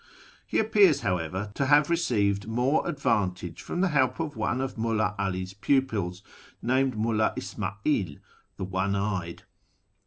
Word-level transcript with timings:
He 0.47 0.57
appears, 0.57 1.01
however, 1.01 1.51
to 1.53 1.67
have 1.67 1.91
received 1.91 2.47
more 2.47 2.87
advantage 2.89 3.61
from 3.61 3.81
the 3.81 3.89
help 3.89 4.19
of 4.19 4.35
one 4.35 4.59
of 4.59 4.75
Mullti 4.75 5.13
'All's 5.19 5.53
pupils, 5.53 6.23
named 6.59 6.95
IMulhi 6.95 7.37
Isma'il," 7.37 8.19
the 8.57 8.65
One 8.65 8.95
eyed." 8.95 9.43